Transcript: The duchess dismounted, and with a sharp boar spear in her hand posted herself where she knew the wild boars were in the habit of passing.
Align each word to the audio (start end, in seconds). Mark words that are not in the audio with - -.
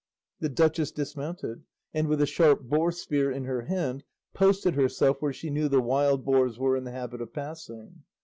The 0.39 0.49
duchess 0.49 0.89
dismounted, 0.91 1.61
and 1.93 2.07
with 2.07 2.23
a 2.23 2.25
sharp 2.25 2.63
boar 2.63 2.91
spear 2.91 3.29
in 3.31 3.43
her 3.43 3.61
hand 3.65 4.03
posted 4.33 4.73
herself 4.73 5.21
where 5.21 5.31
she 5.31 5.51
knew 5.51 5.67
the 5.69 5.79
wild 5.79 6.25
boars 6.25 6.57
were 6.57 6.75
in 6.75 6.85
the 6.85 6.91
habit 6.91 7.21
of 7.21 7.33
passing. 7.33 8.01